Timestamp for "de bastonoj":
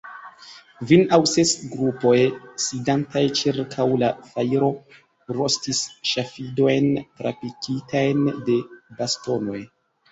8.51-9.67